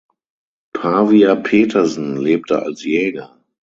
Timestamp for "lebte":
2.17-2.59